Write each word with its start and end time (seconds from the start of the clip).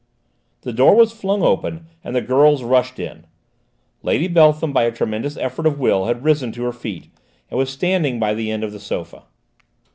The 0.61 0.73
door 0.73 0.95
was 0.95 1.11
flung 1.11 1.43
open 1.43 1.85
and 2.03 2.15
the 2.15 2.23
girls 2.23 2.63
rushed 2.63 2.97
in. 2.97 3.27
Lady 4.01 4.27
Beltham 4.27 4.73
by 4.73 4.85
a 4.85 4.91
tremendous 4.91 5.37
effort 5.37 5.67
of 5.67 5.79
will 5.79 6.05
had 6.07 6.23
risen 6.23 6.51
to 6.53 6.63
her 6.63 6.73
feet, 6.73 7.11
and 7.51 7.59
was 7.59 7.69
standing 7.69 8.19
by 8.19 8.33
the 8.33 8.49
end 8.49 8.63
of 8.63 8.71
the 8.71 8.79
sofa. 8.79 9.25